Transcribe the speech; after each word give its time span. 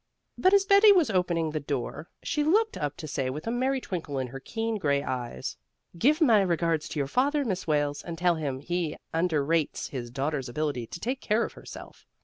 But 0.35 0.55
as 0.55 0.65
Betty 0.65 0.91
was 0.91 1.11
opening 1.11 1.51
the 1.51 1.59
door, 1.59 2.09
she 2.23 2.43
looked 2.43 2.75
up 2.75 2.97
to 2.97 3.07
say 3.07 3.29
with 3.29 3.45
a 3.45 3.51
merry 3.51 3.79
twinkle 3.79 4.17
in 4.17 4.25
her 4.29 4.39
keen 4.39 4.79
gray 4.79 5.03
eyes, 5.03 5.57
"Give 5.95 6.19
my 6.19 6.41
regards 6.41 6.89
to 6.89 6.99
your 6.99 7.05
father, 7.05 7.45
Miss 7.45 7.67
Wales, 7.67 8.01
and 8.01 8.17
tell 8.17 8.33
him 8.33 8.61
he 8.61 8.97
underrates 9.13 9.89
his 9.89 10.09
daughter's 10.09 10.49
ability 10.49 10.87
to 10.87 10.99
take 10.99 11.21
care 11.21 11.43
of 11.45 11.53
herself." 11.53 12.07